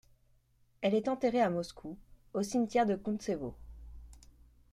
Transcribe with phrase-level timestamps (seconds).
[0.81, 1.95] Elle est enterrée à Moscou,
[2.33, 3.55] au cimetière de Kountsevo.